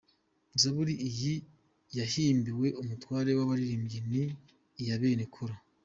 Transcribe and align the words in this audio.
Zaburi 0.61 0.93
iyi 1.09 1.33
yahimbiwe 1.97 2.67
umutware 2.81 3.29
w’abaririmbyi. 3.37 3.99
Ni 4.09 4.23
iya 4.81 4.95
bene 5.01 5.25
Kōra. 5.33 5.57